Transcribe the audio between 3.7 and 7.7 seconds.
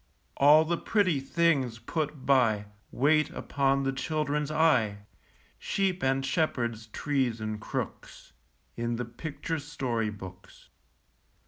the children's eye, Sheep and shepherds, trees and